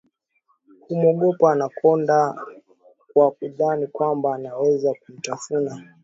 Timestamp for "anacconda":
1.51-2.35